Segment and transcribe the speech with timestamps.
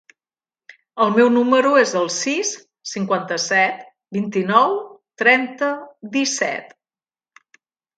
[1.03, 2.55] El meu número es el sis,
[2.95, 3.87] cinquanta-set,
[4.21, 4.77] vint-i-nou,
[5.27, 5.75] trenta,
[6.21, 6.79] disset.